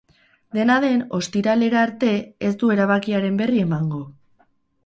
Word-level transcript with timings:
Dena 0.57 0.77
den, 0.85 1.03
ostiralera 1.17 1.83
arte 1.89 2.11
ez 2.49 2.51
du 2.63 2.73
erabakiaren 2.79 3.41
berri 3.43 3.63
emango. 3.67 4.05